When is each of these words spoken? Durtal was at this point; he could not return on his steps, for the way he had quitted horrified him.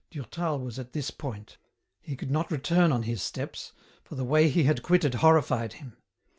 Durtal 0.09 0.57
was 0.59 0.79
at 0.79 0.93
this 0.93 1.11
point; 1.11 1.57
he 2.01 2.15
could 2.15 2.31
not 2.31 2.49
return 2.49 2.91
on 2.91 3.03
his 3.03 3.21
steps, 3.21 3.71
for 4.03 4.15
the 4.15 4.23
way 4.25 4.49
he 4.49 4.63
had 4.63 4.81
quitted 4.81 5.13
horrified 5.13 5.73
him. 5.73 5.95